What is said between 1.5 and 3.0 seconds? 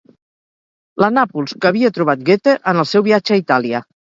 que havia trobat Goethe en el